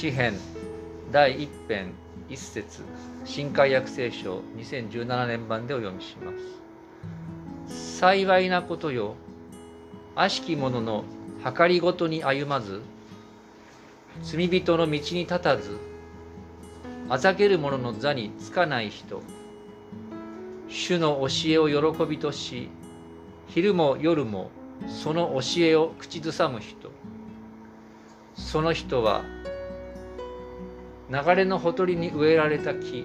[0.00, 0.32] 詩編
[1.12, 1.92] 第1編
[2.30, 2.82] 1節
[3.26, 6.32] 新海約聖書2017年版でお読みしま
[7.68, 7.98] す。
[7.98, 9.16] 幸いなことよ
[10.14, 11.04] 悪しき者の
[11.44, 12.80] 計りごとに歩まず
[14.22, 15.76] 罪人の道に立たず
[17.10, 19.20] あざける者の座につかない人
[20.66, 22.70] 主の教えを喜びとし
[23.48, 24.50] 昼も夜も
[24.88, 26.90] その教えを口ずさむ人。
[28.34, 29.22] その人は
[31.10, 33.04] 流れのほとりに植えられた木。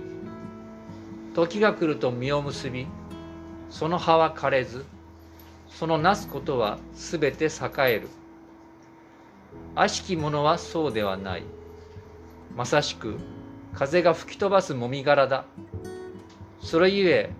[1.34, 2.88] 時が来ると実を結び
[3.72, 4.86] その葉は枯れず
[5.68, 8.10] そのなすことはすべて栄える。
[9.74, 11.44] 悪しき者はそうではない。
[12.56, 13.18] まさしく
[13.74, 15.46] 風が吹き飛ばすもみ殻だ。
[16.62, 17.32] それゆえ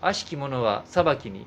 [0.00, 1.46] 悪しき者は裁きに。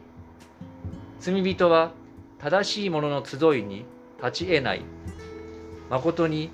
[1.19, 1.91] 罪人は
[2.39, 3.85] 正しい者の集いに
[4.17, 4.81] 立ち得ない。
[5.89, 6.50] 誠に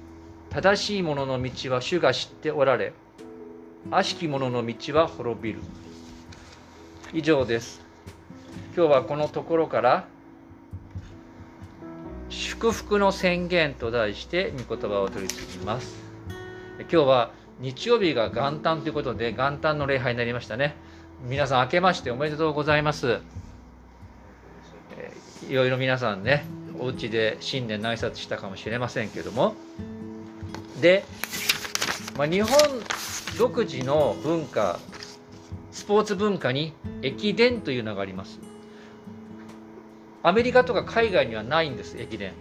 [0.50, 2.94] 正しい者の道は主が知っておられ
[3.90, 5.60] 悪しき者の道は滅びる。
[7.14, 7.82] 以上です。
[8.76, 10.08] 今日はこのところから
[12.30, 15.96] 祝福の宣言と題して御言葉を取り次ぎます。
[16.80, 20.76] 今日は日曜日が元旦ということで元旦の礼拝になりましたね。
[21.28, 23.20] 皆さん明けましておめでとうございます。
[25.50, 26.46] いろいろ皆さんね
[26.78, 29.56] お家で新年の挨拶したかもしれませんけども
[30.82, 31.04] で、
[32.18, 32.52] まあ、日本
[33.38, 34.80] 独自の文化
[35.72, 38.40] スポーツ文化に駅伝というのがあります。
[40.24, 42.34] アメリカとか海外にはないんです駅伝。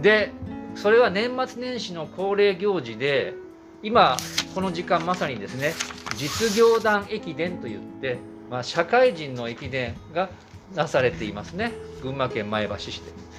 [0.00, 0.32] で
[0.76, 3.34] それは年末年始の恒例行事で
[3.82, 4.16] 今
[4.54, 5.74] この時間まさにですね
[6.16, 8.18] 実業団駅伝といって、
[8.50, 10.30] まあ、社会人の駅伝が
[10.74, 11.72] なされていますね。
[12.02, 13.29] 群馬県前橋市で。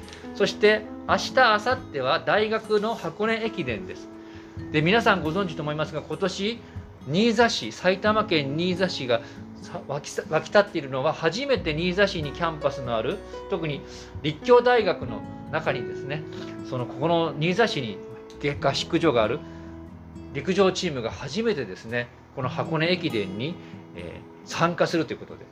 [0.41, 4.09] そして明日明後日は大学の箱根駅伝です。
[4.71, 6.59] で皆さんご存知と思いますが今年
[7.07, 9.21] 新座市埼玉県新座市が
[9.87, 13.19] 湧き立っているのは初めて新座市にキャンパスのある
[13.51, 13.81] 特に
[14.23, 16.23] 立教大学の中にですね
[16.67, 17.99] そのここの新座市に
[18.59, 19.39] 合宿所がある
[20.33, 23.53] 陸上チームが初めてですねこの箱根駅伝に、
[23.95, 25.45] え、参加するということで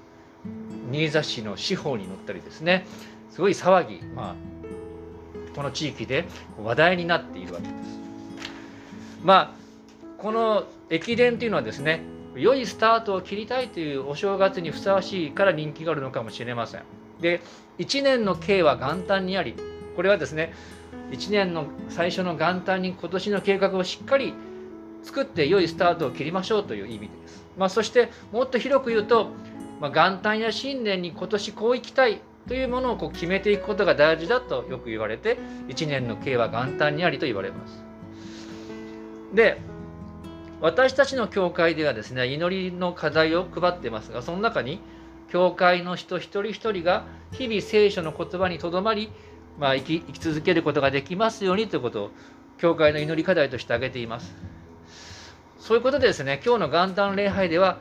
[0.92, 2.88] 新座市の司法に乗ったりですね
[3.30, 4.59] すごい騒ぎ、まあ、
[5.60, 6.24] この地域で
[6.64, 8.00] 話題になっているわけです。
[9.22, 9.52] まあ
[10.18, 12.00] この駅伝というのはですね
[12.34, 16.84] 良いスタートを切りたいというお正月にふさわしいから人気があるのかもしれません。
[17.20, 17.42] で
[17.78, 19.54] 1年の計は元旦にあり
[19.98, 20.54] これはですね
[21.12, 24.34] 1年の最初の元旦に今年の計画をしっかり
[25.04, 27.44] 作って良いスタートを切りましょうという意味です。
[27.58, 29.28] まあ、そしてもっと広く言うと
[29.80, 35.38] まあ、元旦や新年に今年こう行きたいというものをこう決めていくことが大事だとよく言われて
[35.68, 37.84] 1年の計は元旦にありと言われます。
[39.36, 39.62] で
[40.60, 44.82] 私たちの教会ではですね祈りの課題を配ってますがその中に
[45.32, 49.12] 教会の人一人一人が日々聖書の言葉にとどまり、
[49.60, 52.12] まあ、生き生き続けることができますようにということを
[52.58, 54.36] 教会の祈り課題として挙げています。
[55.60, 57.78] そういうことでですね今日の元旦礼拝では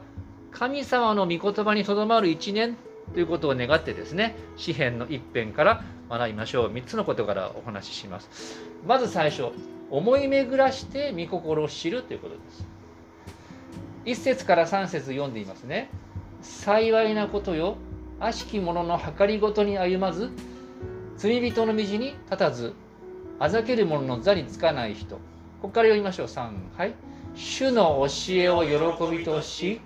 [0.51, 2.77] 神様の御言葉にとどまる一年
[3.15, 6.73] ということを願ってですね詩篇の一編から学びましょう。
[6.73, 8.61] 3つのことからお話しします。
[8.87, 9.49] まず最初
[9.91, 12.67] 思い巡らして御心を知るということです。
[14.05, 15.91] 1節から3節読んでいますね。
[16.41, 17.77] 幸いなことよ
[18.21, 20.31] 悪しき者の計りごとに歩まず
[21.17, 22.75] 罪人の道に立たず
[23.39, 25.17] あざける者の座につかない人。
[25.17, 25.23] こ
[25.63, 26.27] こから読みましょう。
[26.27, 26.95] 3はい
[27.35, 29.81] 主の教えを喜びとし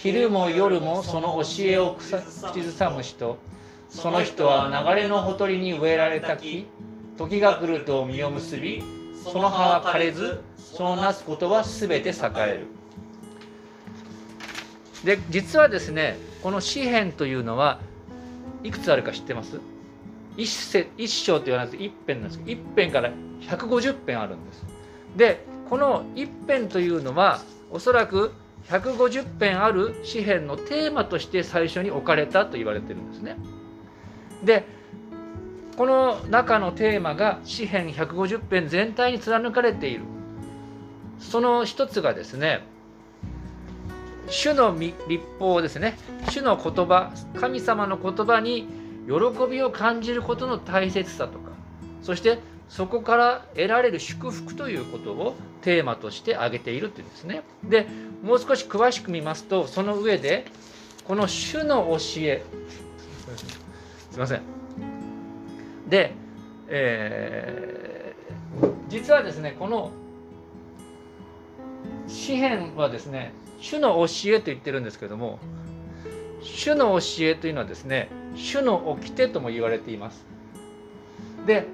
[0.00, 3.36] 昼も夜もその教えを口ずさむ人。
[3.88, 6.66] その人は流れのほとりに植えられた木。
[7.16, 8.84] 時が来ると実を結び
[9.24, 12.66] その葉は枯れずそのなすことは全て栄える。
[15.02, 17.80] で実はですねこの詩篇というのは
[18.62, 19.58] いくつあるか知ってます？
[20.36, 20.48] 一
[20.96, 22.38] 一章と言わないと一編なんです。
[22.38, 23.10] けど一編から
[23.40, 24.64] 150編あるんです。
[25.16, 27.40] でこの一編というのは
[27.72, 28.32] おそらく
[28.68, 33.36] 150編ある詩篇のテーマとして最初に置かれたと言われてるんですね。
[34.44, 34.64] で
[35.76, 40.02] この中のテーマが詩篇150編全体に貫かれている
[41.18, 42.62] その一つがですね
[44.28, 45.96] 主の立法ですね
[46.28, 48.66] 主の言葉神様の言葉に
[49.06, 51.52] 喜びを感じることの大切さとか
[52.02, 52.38] そして
[52.68, 57.42] そこから得られる祝福ということをテーマとして挙げているというんですね。
[57.64, 57.86] で
[58.22, 60.46] もう少し詳しく見ますとその上で
[61.04, 62.44] この主の教え。
[64.10, 64.42] すいません。
[65.88, 66.12] で、
[66.68, 69.90] えー、実はですねこの
[72.06, 75.38] 詩篇はですね主の教えと言ってるんですけども
[76.42, 80.24] 主の教えというのはですね主の掟とも言われています。
[81.46, 81.66] で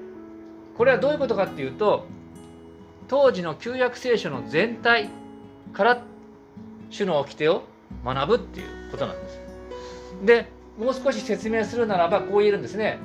[0.77, 2.07] これはどういうことかっていうと
[3.09, 5.09] 当時の旧約聖書の全体
[5.73, 6.03] から
[6.91, 7.65] 主の掟を
[8.05, 9.41] 学ぶっていうことなんです。
[10.25, 10.49] で
[10.79, 12.99] もう少し説明するならばこう言えるんですね。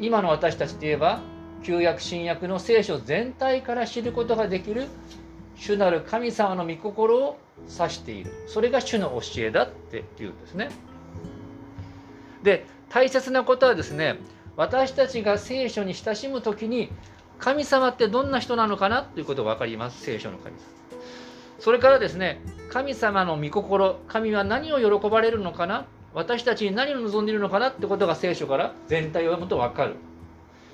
[0.00, 1.20] 今の私たちといえば
[1.62, 4.86] 旧約新約の聖書全体から知ることができる
[5.56, 8.32] 主なる神様の御心を指している。
[8.48, 10.70] それが主の教えだって言うんですね。
[12.42, 14.16] で大切なことはですね
[14.56, 16.90] 私たちが聖書に親しむ時に
[17.38, 20.02] 神様ってどんな人なのかなということが分かります。
[20.02, 20.62] 聖書の神様。
[21.58, 22.40] それからですね
[22.70, 25.86] 神様の御心神は何を喜ばれるのかな？
[26.14, 29.94] 私たちに何を望んでいるのかなってことが聖書から全体を読むと分かる。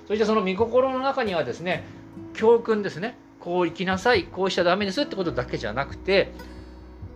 [0.07, 1.85] そしてその御心の中にはですね
[2.35, 3.17] 教訓ですね。
[3.39, 6.33] こう生きなさいこうしちゃダメですってことだけじゃなくて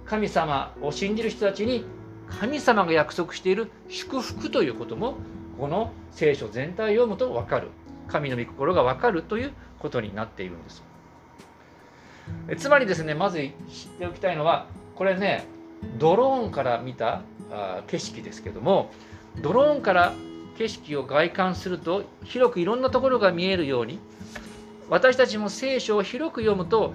[0.06, 1.85] 神様を信じる人たちに
[2.29, 5.17] 神様が約束している祝福ということも
[5.58, 7.69] この聖書全体を読むと分かる。
[8.08, 10.82] 神の御心が分かるということになっているんです。
[12.58, 13.52] つまりですねまず知っ
[13.99, 15.46] ておきたいのはこれね
[15.99, 17.22] ドローンから見た
[17.87, 18.90] 景色ですけども
[19.40, 20.12] ドローンから
[20.56, 23.99] 景色を外観すると広くいろんなところが見えるように
[24.88, 26.93] 私たちも聖書を広く読むと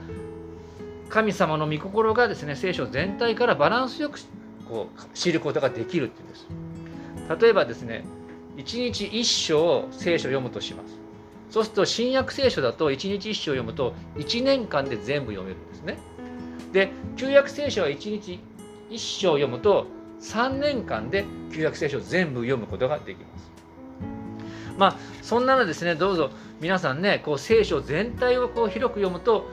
[1.10, 4.20] 神様の御心がですね聖書全体からバランスよく
[4.70, 6.48] こう知ることができるっていうんです。
[7.42, 8.06] 例えばですね
[8.58, 11.00] 1日1章聖書を読むとします。
[11.50, 15.98] そうすると新約聖書だと1日1章読むと1年間で全部読めるんですね。
[16.74, 18.40] で旧約聖書は1日
[18.90, 19.88] 1章読むと
[20.20, 23.52] 3年間で旧約聖書を全部読むことができます。
[24.78, 29.48] まあそんなのですねどうぞ皆さんねこう聖書全体をこう広く読むと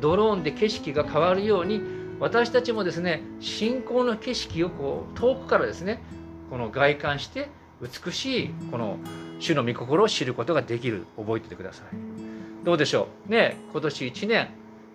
[0.00, 1.80] ドローンで景色が変わるように
[2.20, 6.02] 私たちもですね信仰の景色をこう遠くからですね
[6.50, 7.48] この外観して
[7.80, 8.98] 美しいこの
[9.38, 11.06] 主の御心を知ることができる。
[11.16, 12.64] 覚えててください。
[12.64, 13.30] どうでしょう？
[13.30, 14.48] ね今年1年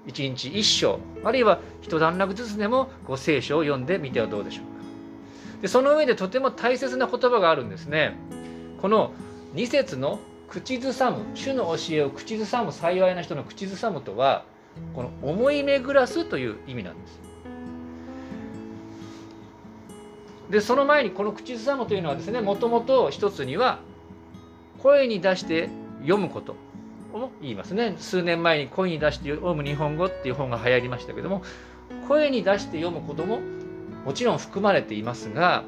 [0.08, 4.72] 1日1章あるいは一段落ずつでもこう聖書を読んでみてはどうでしょうか？
[5.62, 8.18] でその上でとても大切な言葉があるんですね。
[8.82, 9.14] この
[9.56, 10.20] 2節の
[10.50, 14.44] 口ずさむ主の教えを口ずさむ幸いな人の口ずさむとは
[14.94, 17.20] この思い巡らすという意味なんです。
[20.54, 23.80] でその前にこの口ずさむというのはですねもともと一つには
[24.84, 25.68] 声に出して
[26.02, 26.56] 読むこと
[27.12, 27.96] を言いますね。
[27.98, 31.42] 数年前に声に出して読む日本語っていう本が流行りましたけども
[32.08, 33.40] 声に出して読むことも
[34.06, 35.64] もちろん含まれていますが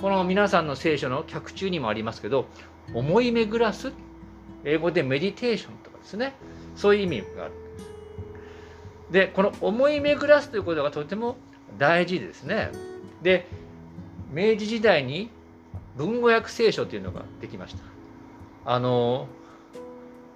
[0.00, 2.46] この皆さんの聖書の脚中にもありますけど
[2.94, 3.92] 思い巡らす
[4.64, 6.32] 英語でメディテーションとかですね。
[6.76, 7.52] そういう意味がある。
[9.10, 11.36] でこの思い巡らすということがとても
[11.76, 12.70] 大事ですね。
[13.20, 13.46] で
[14.30, 15.30] 明治時代に
[15.96, 17.82] 文語訳聖書というのができました。
[18.64, 19.28] あの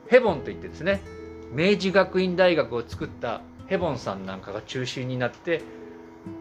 [0.08, 1.00] ヘボンといってですね
[1.52, 5.62] 明治学院大学を作ったヘボンさんなんかが中心になって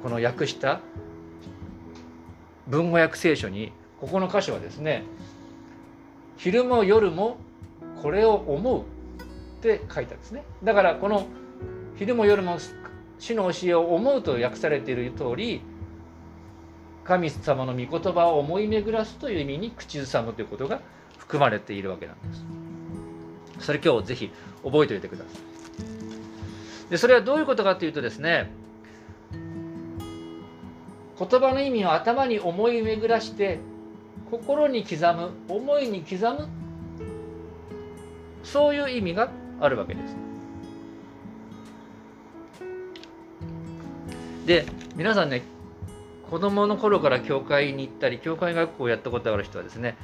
[0.03, 0.81] この訳した
[2.67, 5.03] 文語訳聖書にここの箇所はですね
[6.37, 7.37] 昼も夜も
[8.01, 8.83] これを思うっ
[9.61, 10.43] て書いたんですね。
[10.63, 11.27] だからこの
[11.97, 12.57] 昼も夜も
[13.17, 15.61] 主の教えを思うと訳されている通り
[17.09, 20.79] 神様の御言葉を思い巡らすという意味に口ずさむということが
[21.17, 22.35] 含まれているわけなんで
[23.59, 24.31] すそれ今日ぜひ
[24.63, 25.29] 覚えておいてくださ
[26.87, 28.51] いでそれはどういうことかというとですね
[31.17, 33.57] 言葉の意味を頭に思い巡らして
[34.29, 36.47] 心に刻む思いに刻む
[38.43, 40.15] そういう意味があるわけです。
[44.45, 45.43] で皆さんね
[46.29, 49.97] 子供の頃から教会に行ったり教会学校をやったことがある人はですね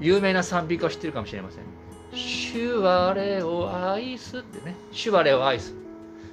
[0.00, 1.62] 有名な賛美歌を知ってるかもしれません。
[2.14, 5.74] 主はれを愛すってね主はれを愛す。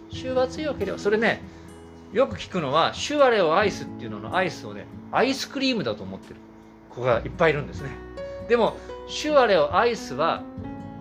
[0.10, 1.42] 主は強ければそれね
[2.12, 6.38] よく聞くのは、シュワレをアイスっていうののアイスをね、アイスクリームだと思ってる
[6.90, 7.92] 子がいっぱいいるんですね。
[8.48, 8.78] でも、
[9.08, 10.42] シュワレをアイスは、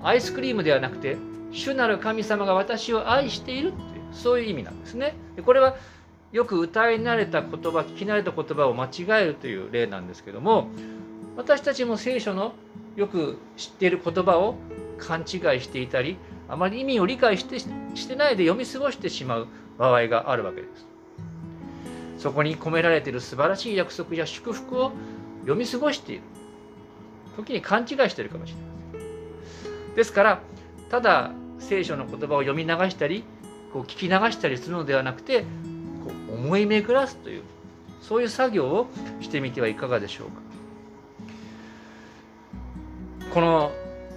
[0.02, 1.16] アイスクリームではなくて、
[1.50, 5.14] 主なる神様が私を愛しているっていう、そういう意味なんですね。
[5.34, 5.76] でこれは、
[6.32, 10.68] よく歌い慣れた言葉、聞き慣れた言葉を間違えるという例なんですけども、
[11.36, 12.54] 私たちも聖書の
[12.96, 14.56] よく知っている言葉を
[14.98, 15.26] 勘違い
[15.60, 16.16] していたり、
[16.48, 17.68] あまり意味を理解してし
[18.06, 20.88] てないで読み過ごしてしまう場合があるわけです。
[22.18, 24.92] そこに込められている素晴らしい約束や祝福を
[25.42, 26.22] 読み過ごしている
[27.36, 30.40] 時に勘違いしているかもしれませんですから
[30.90, 31.30] ただ
[31.60, 33.22] 聖書の言葉を読み流したり
[33.72, 35.44] こう聞き流したりするのではなくて
[36.32, 37.42] 思い巡らすという
[38.00, 38.86] そういう作業を
[39.20, 40.48] してみてはいかがでしょうか。
[43.32, 43.72] この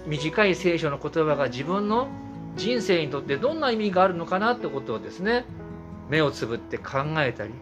[0.06, 2.08] 短い聖書の言葉が自分の
[2.56, 5.44] 人生にとってどんな意味があるのかなってことをですね
[6.08, 7.52] 目をつぶって考えたり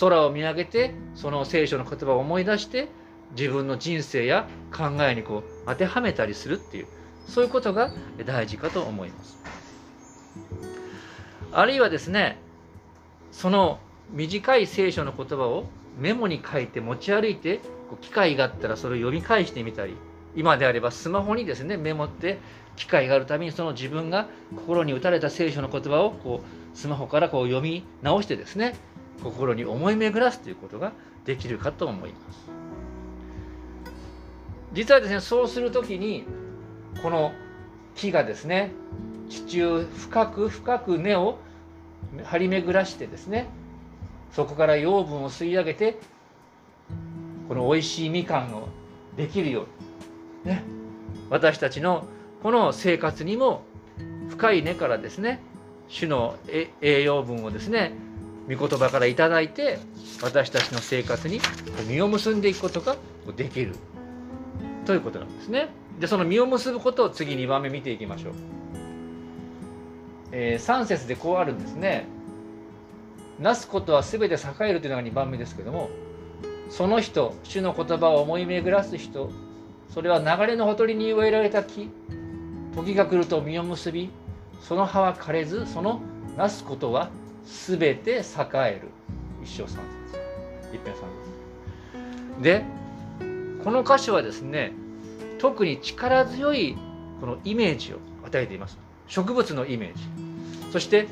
[0.00, 2.88] 空を見上げてその聖書の言葉を思い出して
[3.36, 6.86] 自分の人生や考えにこう当てはめたりするっていう
[7.26, 7.92] そういうことが
[8.24, 9.38] 大事かと思います。
[11.52, 12.38] あるいはですね
[13.36, 13.78] その
[14.12, 15.66] 短い聖書の言葉を
[15.98, 17.60] メモに書いて持ち歩いて
[18.00, 19.94] 機会があったらそれを読み返してみたり
[20.34, 22.38] 今であればスマホにですねメモって
[22.76, 24.26] 機会があるためにその自分が
[24.56, 28.74] 心に打たれた聖書の言葉をこうスマホからこう読み直してですね
[29.22, 30.92] 心に思い巡らすということが
[31.26, 32.50] できるかと思います。
[34.72, 36.24] 実はですねそうする時に
[37.02, 37.32] この
[37.94, 38.72] 木がですね
[39.28, 41.38] 地中深く深く根を
[42.24, 43.48] 張り巡らしてですね
[44.32, 45.98] そこから養分を吸い上げて
[47.48, 48.68] この美味しいみかんを
[49.16, 49.66] できるよ
[50.44, 50.62] うに、ね、
[51.30, 52.06] 私たちの
[52.42, 53.62] この生活にも
[54.28, 55.40] 深い根からですね
[55.94, 57.92] 種の栄養分をですね
[58.48, 59.78] 御言葉から頂いて
[60.22, 61.40] 私たちの生活に
[61.88, 62.96] 実を結んでいくことが
[63.36, 63.74] できる
[64.84, 65.68] ということなんですね。
[65.98, 68.55] でその実を結ぶことを次2番目見ていきましょう。
[70.32, 72.06] えー、3節でこうあるんですね。
[73.38, 75.90] なすことは全て栄えるというのが2番目ですけども
[76.70, 79.30] その人主の言葉を思い巡らす人
[79.90, 81.90] それは流れのほとりに植えられた木
[82.74, 84.10] 時が来ると実を結び
[84.62, 86.00] その葉は枯れずその
[86.36, 87.10] なすことは
[87.68, 88.22] 全て栄
[88.54, 88.88] える。
[89.42, 90.18] 一生三節。
[90.72, 91.08] 一辺三
[92.34, 92.42] 節。
[92.42, 92.64] で
[93.62, 94.72] この箇所はですね
[95.38, 96.76] 特に力強い
[97.20, 98.85] このイメージを与えています。
[99.08, 100.02] 植物のイメージ。
[100.72, 101.08] そして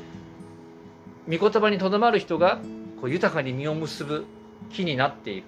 [1.27, 2.59] 御言葉にとどまる人が
[3.01, 4.25] こう豊かに実を結ぶ
[4.71, 5.43] 木になっている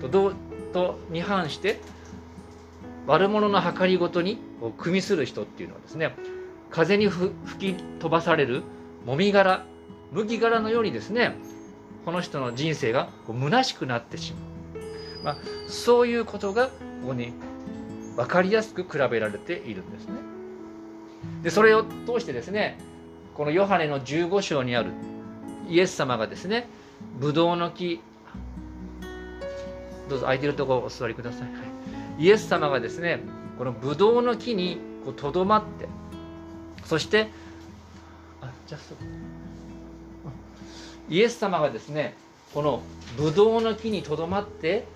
[0.00, 0.32] とど
[0.72, 1.80] とに反して
[3.06, 6.14] 悪者の計りごとにこう組みする人っていうのはですね
[6.70, 8.62] 風に吹き飛ばされる
[9.04, 9.64] もみ殻
[10.12, 11.36] 麦殻のようにですね
[12.04, 15.36] この人の人生がこう虚しくなってしまう、まあ、
[15.68, 16.72] そういうことがこ
[17.08, 17.32] こに
[18.16, 20.29] 分かりやすく比べられているんですね。
[21.42, 22.78] でそれを通してですね
[23.34, 24.92] このヨハネの15章にある
[25.68, 26.68] イエス様がですね
[27.18, 28.00] ブドウの木
[30.08, 31.46] どうぞ空いてるところお座りください、は
[32.18, 33.20] い、イエス様がですね
[33.56, 34.78] このブドウの木に
[35.16, 35.88] とどまって
[36.84, 37.28] そして
[38.40, 38.80] あじゃあ
[41.08, 42.14] イエス様がですね
[42.52, 42.82] この
[43.16, 44.86] ブドウの木にとどまって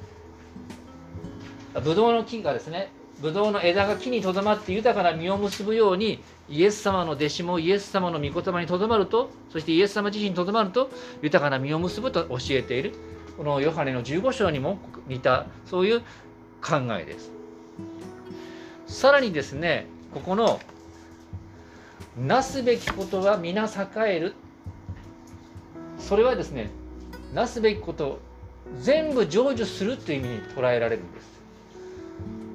[1.83, 10.91] ブドウの木がですねブドウの枝が木にとどまって豊かな実を結ぶようにイエス様の弟子もイエス様の御言葉にとどまるとそしてイエス様自身にとどまると
[11.23, 12.93] 豊かな実を結ぶと教えている
[13.37, 16.01] このヨハネの15章にも似たそういう
[16.61, 17.31] 考えです。
[18.87, 20.61] さらにですねここの
[22.17, 23.69] なすべきことは皆栄
[24.15, 24.35] える。
[25.99, 26.71] それはですね
[27.33, 28.21] なすべきこと
[28.79, 31.34] 全部成就するという意味に捉えられるんです。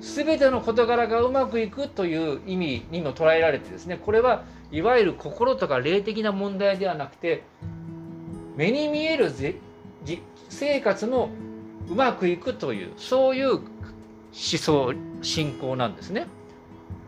[0.02, 7.44] 全ての事柄がうまくいくという意味にも捉えられてですねこれはいわゆる心とか霊的な問題ではなくて
[8.56, 9.32] 目に見える
[10.50, 11.30] 生活も
[11.90, 13.64] うまくいくというそういう思
[14.32, 16.28] 想信仰なんですね。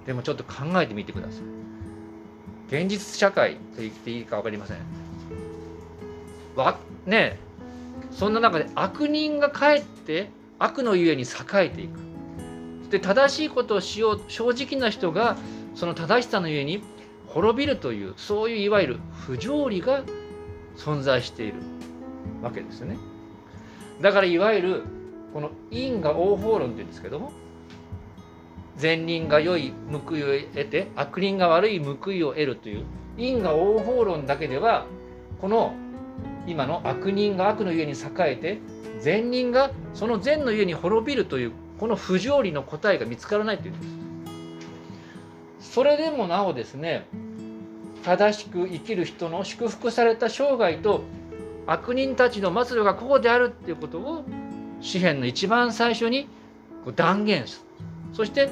[0.06, 2.82] でもちょっと考えてみてください。
[2.82, 4.78] 現実社会と言っていいか分かりません。
[6.56, 7.38] わね
[8.12, 11.26] そんな中で悪人がかえって悪のゆえに栄
[11.66, 12.11] えていく。
[12.92, 15.38] で正しいことをしよう正直な人が
[15.74, 16.84] その正しさのゆえに
[17.28, 20.04] 滅びるというそういういわゆる不条理が
[20.76, 21.54] 存在している
[22.42, 22.98] わけですよね。
[24.02, 24.84] だからいわゆる
[25.34, 27.32] この因果応報論って言うんですけども
[28.76, 32.86] 善人が良い報いを得て悪人が悪い報いを得るという
[33.18, 34.86] 因果応報論だけでは
[35.40, 35.74] この
[36.48, 38.60] 今の悪人が悪の家に栄えて
[39.00, 43.88] 善人がその善の家に滅びるというこの不条理の答えが見つからないというんで
[45.60, 47.08] すそれでもなおですね
[48.04, 51.02] 正しく生きる人の祝福された生涯と
[51.66, 54.24] 悪人たちの末路がこうであるっていうことを
[54.80, 56.28] 詩篇の一番最初に
[56.96, 58.50] 断言するそして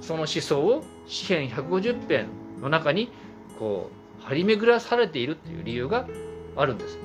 [0.00, 2.26] その思想を詩篇150編
[2.60, 3.12] の中に
[3.60, 6.08] こう張り巡らされているっていう理由が
[6.56, 6.98] あるんです。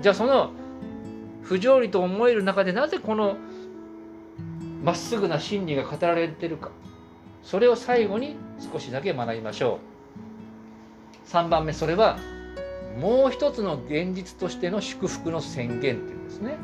[0.00, 0.52] じゃあその
[1.42, 3.36] 不条理と思える中でなぜこの
[4.82, 6.70] まっすぐな真理が語られてるか
[7.42, 8.36] それを最後に
[8.72, 9.78] 少しだけ学びましょ
[11.26, 11.30] う。
[11.30, 12.18] 3番目それは
[12.98, 16.56] もう一つの現実としての祝福の宣言っていうんですね。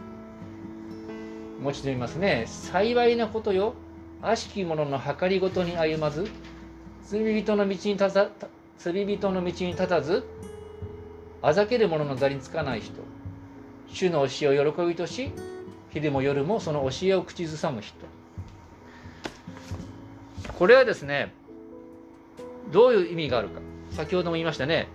[1.61, 2.45] もう一度言いますね。
[2.49, 3.75] 幸いなことよ。
[4.23, 6.29] 悪しき者の計りごとに歩まず、
[7.05, 8.29] 罪人の道に立た
[8.79, 10.25] 罪人の道に立たず、
[11.43, 12.95] あざける者の座につかない人。
[13.89, 15.33] 主の教えを喜びとし、
[15.93, 17.95] 昼も夜もその教えを口ずさむ人。
[20.59, 21.35] これはですね、
[22.71, 23.61] どういう意味があるか。
[23.91, 24.89] 先ほども言いましたね。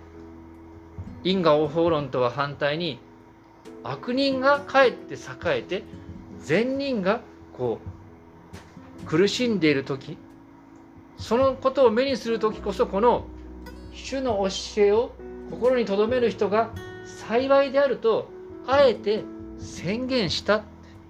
[1.24, 2.98] 因果応報論とは反対に
[3.82, 5.82] 悪人がかえって栄えて
[6.40, 7.20] 善人が
[7.56, 7.80] こ
[9.02, 10.16] う苦しんでいる時
[11.16, 13.26] そのことを目にする時こそこの
[13.92, 15.12] 主の教えを
[15.50, 16.70] 心に留める人が
[17.04, 18.28] 幸いであると
[18.66, 19.24] あえて
[19.58, 20.62] 宣言した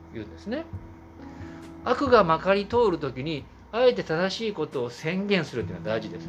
[0.09, 0.65] っていうんですね。
[1.85, 6.29] 悪がまかり通る時にあえて正しいことを宣言するっていうのは大事です。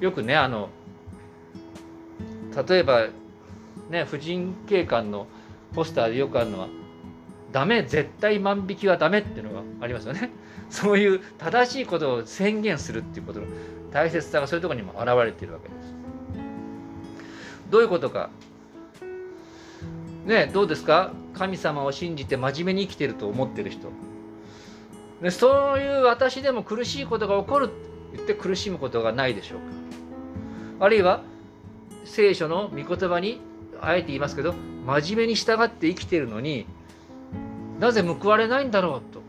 [0.00, 0.68] よくねあの
[2.68, 3.06] 例えば
[3.90, 5.26] ね婦人警官の
[5.74, 6.68] ポスターでよくあるのは
[7.52, 10.30] 「ダメ絶対万引きはダメ」っていうのがありますよね。
[10.70, 13.46] そういう正しいことを宣言するっていうことの
[13.90, 15.94] 大切さがそういうところにも表れているわけです。
[17.70, 18.30] どういうことか。
[20.26, 21.12] ねどうですか？
[21.42, 23.88] 神様を信じて真面目に生きてると思ってる人。
[25.20, 27.74] でそういう私でも苦しいことが起こるって
[28.14, 29.64] 言って苦しむことがないでしょうか。
[30.86, 31.22] あるいは
[32.04, 33.40] 聖書の御言葉に
[33.80, 34.54] あえて言いますけど
[34.86, 36.66] 真面目に従って生きてるのに
[37.80, 39.20] なぜ報われないんだろうと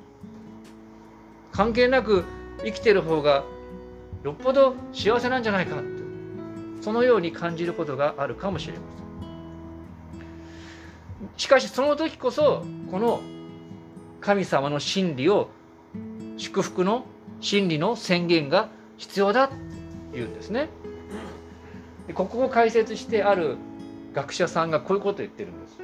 [1.52, 2.26] 関係なく
[2.64, 3.44] 生きてる方が
[4.24, 5.84] よっぽど幸せなんじゃないかと
[6.82, 9.03] そのように感じることがあるかもしれません
[11.38, 13.22] しかしその時こそこの
[14.22, 15.50] 神様の真理を
[16.38, 17.06] 祝福の
[17.42, 19.56] 真理の宣言が必要だって
[20.14, 20.70] 言うんですね。
[22.14, 23.58] ここを解説してある
[24.14, 25.80] 学者さんがこういうことを言ってるんです。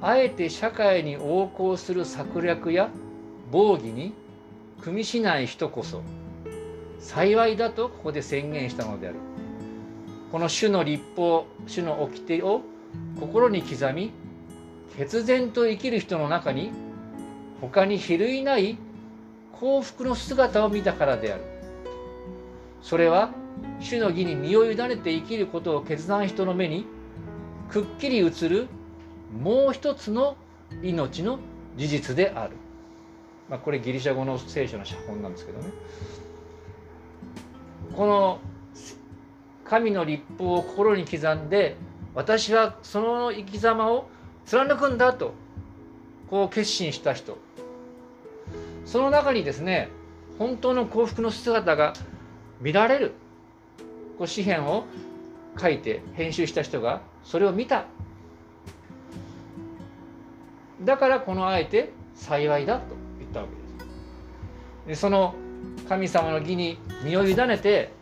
[0.00, 2.88] あえて社会に横行する策略や
[3.50, 4.12] 防義に
[4.80, 6.02] 組みしない人こそ
[6.98, 9.16] 幸いだとここで宣言したのである。
[10.30, 12.62] この主の立法、主の掟を
[13.20, 14.12] 心に刻み、
[14.96, 16.70] 決然と生きる人の中に
[17.60, 18.76] 他に比類ない
[19.52, 21.42] 幸福の姿を見たからである。
[22.82, 23.30] それは
[23.80, 26.84] 主の義に身を委ねて生きることを決断人の目に
[27.70, 28.66] くっきり映る
[29.40, 30.36] もう一つの
[30.82, 31.38] 命の
[31.76, 32.56] 事実である。
[33.48, 35.70] まあ、これギリシャ語の聖書の写本なんですけどね。
[37.94, 38.40] この
[39.64, 41.76] 神の立法を心に刻んで
[42.14, 44.08] 私はその生き様を
[44.44, 45.34] 貫くんだと
[46.28, 47.38] こう決心した人。
[48.84, 49.88] その中にですね
[50.38, 51.94] 本当の幸福の姿が
[52.60, 53.12] 見られる。
[54.18, 54.84] こう詩篇を
[55.58, 57.86] 書いて編集した人がそれを見た。
[60.82, 62.84] だからこのあえて幸いだと
[63.18, 64.88] 言ったわけです。
[64.88, 65.34] でその
[65.88, 67.92] 神様の義に身を委ねて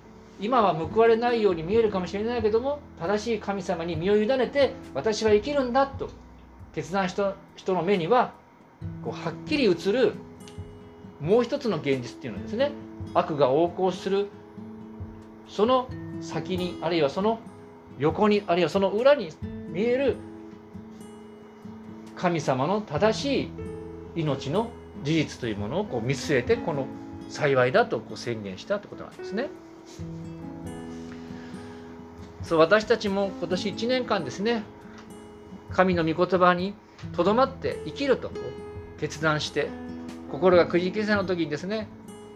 [0.40, 6.10] 今は報われないように見えるかもしれないけども正しい神様に身を委ねて私は生きるんだと
[6.74, 8.32] 決断した人の目には
[9.04, 10.14] こうはっきり映る
[11.20, 12.72] もう一つの現実っていうのですね
[13.12, 14.28] 悪が横行する
[15.46, 15.88] その
[16.20, 17.40] 先にあるいはその
[17.98, 19.30] 横にあるいはその裏に
[19.68, 20.16] 見える
[22.16, 23.50] 神様の正しい
[24.16, 24.70] 命の
[25.02, 26.86] 事実というものをこう見据えてこの
[27.28, 29.48] 幸いだとこう宣言したということなんですね。
[32.42, 34.62] そう私たちも今年1年間ですね
[35.70, 36.74] 神の御言葉に
[37.12, 38.30] とどまって生きると
[38.98, 39.68] 決断して
[40.30, 41.88] 心がくじけせの時にですね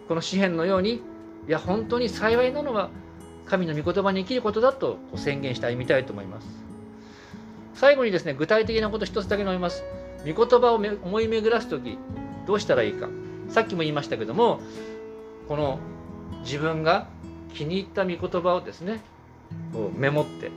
[0.09, 1.01] この詩篇のようにい
[1.49, 2.91] や本当に幸いなのは
[3.47, 6.47] 神の御言葉に生きることだと宣言して歩みたいと思います。
[7.75, 9.85] 最後にですね、具体的なこと一つだけ述べます。
[10.27, 11.99] 御言葉を思い巡らす時
[12.47, 13.09] どうしたらいいか。
[13.49, 14.61] さっきも言いましたけども、
[15.49, 15.79] この
[16.43, 17.09] 自分が
[17.55, 19.01] 気に入った御言葉をですね、
[19.73, 20.51] こうメモって、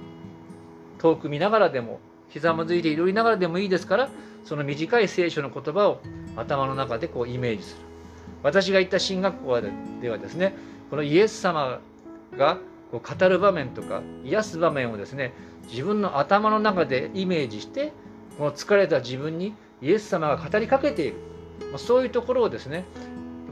[1.00, 4.10] 遠く見ながらでも、ひざまずいて祈りながらでもいいですから、
[4.44, 6.02] その短い聖書の言葉を
[6.36, 7.82] 頭の中でこうイメージする。
[8.44, 9.62] 私が行った進学校
[10.02, 10.54] ではですね、
[10.90, 11.80] このイエス様
[12.38, 12.58] が
[12.92, 15.34] こう語る場面とか癒す場面をですね
[15.70, 17.92] 自分の頭の中でイメージして
[18.38, 21.18] この疲れた自分にイエス様が語りかけている、
[21.72, 22.86] まあ、そういうところをですね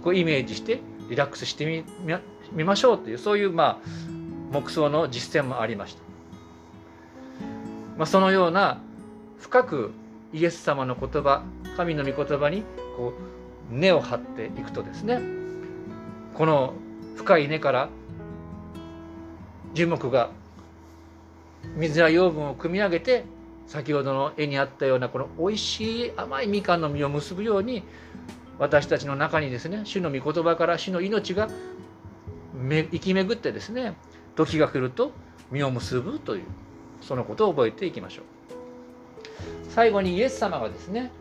[0.04, 0.80] こうイメージして
[1.10, 1.84] リラックスしてみ
[2.64, 3.90] ましょうというそういうまあ
[4.52, 6.02] 目想の実践もありました、
[7.98, 8.80] まあ、そのような
[9.40, 9.92] 深く
[10.34, 11.44] イエス様の言葉
[11.78, 12.64] 神の御言葉に
[12.98, 13.14] こ
[13.72, 15.20] う根を張っていくとですね
[16.34, 16.74] この
[17.16, 17.90] 深い根から
[19.74, 20.30] 樹木が
[21.76, 23.26] 水や養分を汲み上げて
[23.68, 27.84] 先ほどの絵にあったようなこの美味しい甘いみかんの実を結ぶように
[28.60, 31.50] 私たちの中にですね主の御言葉から主の命が
[32.56, 33.96] め生き巡ってですね
[34.36, 35.12] 時が来ると
[35.52, 36.44] 実を結ぶという
[37.02, 38.26] そのことを覚えていきましょう。
[39.70, 41.12] 最後にイエス様がですね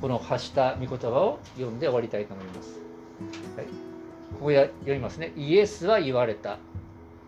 [0.00, 2.78] この発した御言葉を読んで終わりたいと思います、
[3.56, 5.32] はい、ここや読みますね。
[5.36, 6.58] イエスは言われた。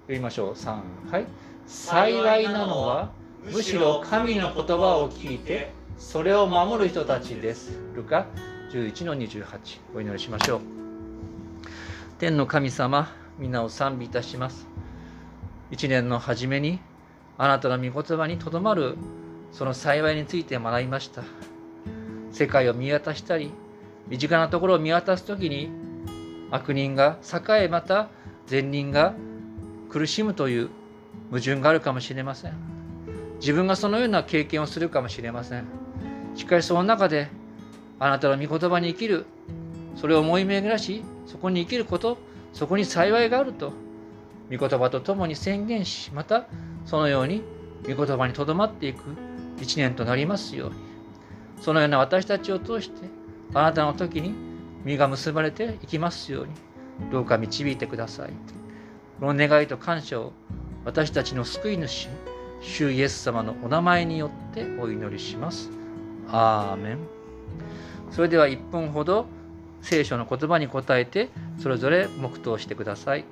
[0.02, 0.52] 読みましょう。
[0.54, 1.26] 3はい。
[1.66, 3.10] 幸いなのは
[3.44, 7.78] むしろ神の言葉を聞いてそれを守る人たちです。
[7.94, 8.26] ルカ
[8.72, 9.44] 11の28
[9.96, 10.89] お祈りしましょう。
[12.20, 14.68] 天の神様皆を賛美いたします。
[15.70, 16.78] 一年の初めに
[17.38, 18.98] あなたの御言葉にとどまる
[19.52, 21.22] その幸いについて学びました。
[22.30, 23.50] 世界を見渡したり
[24.06, 25.70] 身近なところを見渡す時に
[26.50, 28.10] 悪人が栄えまた
[28.46, 29.14] 善人が
[29.88, 30.68] 苦しむという
[31.30, 32.52] 矛盾があるかもしれません。
[33.40, 35.64] 自分がそのような経験をするかもしれません。
[36.34, 37.28] しかしその中で
[37.98, 39.24] あなたの御言葉に生きる
[39.96, 42.18] それを思い巡らしそこに生きること
[42.52, 43.72] そこに幸いがあると
[44.50, 46.46] 御言葉とともに宣言しまた
[46.84, 47.42] そのように
[47.86, 49.02] 御言葉にとどまっていく
[49.60, 50.76] 一年となりますように
[51.60, 53.08] そのような私たちを通して
[53.54, 54.34] あなたの時に
[54.84, 56.52] 実が結ばれていきますように
[57.12, 58.30] どうか導いてください
[59.20, 60.32] この願いと感謝を
[60.84, 62.08] 私たちの救い主、
[62.62, 65.70] 主イエス様のお名前によってお祈りします。
[66.28, 66.98] アーメン。
[68.10, 69.26] それでは1分ほど
[69.82, 73.24] 聖書の言葉に答えてそれぞれ黙祷してください。